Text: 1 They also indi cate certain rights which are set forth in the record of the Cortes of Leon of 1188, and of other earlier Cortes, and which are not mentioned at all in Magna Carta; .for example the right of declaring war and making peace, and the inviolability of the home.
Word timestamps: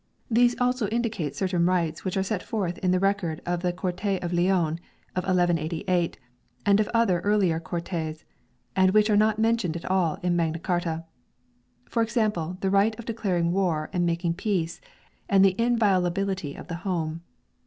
1 0.29 0.47
They 0.47 0.55
also 0.55 0.87
indi 0.87 1.09
cate 1.09 1.35
certain 1.35 1.67
rights 1.67 2.03
which 2.03 2.17
are 2.17 2.23
set 2.23 2.41
forth 2.41 2.79
in 2.79 2.89
the 2.89 2.99
record 2.99 3.39
of 3.45 3.61
the 3.61 3.71
Cortes 3.71 4.17
of 4.23 4.33
Leon 4.33 4.79
of 5.15 5.25
1188, 5.25 6.17
and 6.65 6.79
of 6.79 6.87
other 6.87 7.19
earlier 7.19 7.59
Cortes, 7.59 8.25
and 8.75 8.91
which 8.95 9.11
are 9.11 9.15
not 9.15 9.37
mentioned 9.37 9.75
at 9.75 9.85
all 9.85 10.15
in 10.23 10.35
Magna 10.35 10.57
Carta; 10.57 11.05
.for 11.87 12.01
example 12.01 12.57
the 12.61 12.71
right 12.71 12.97
of 12.97 13.05
declaring 13.05 13.51
war 13.51 13.91
and 13.93 14.03
making 14.03 14.33
peace, 14.33 14.81
and 15.29 15.45
the 15.45 15.53
inviolability 15.61 16.55
of 16.55 16.67
the 16.67 16.77
home. 16.81 17.21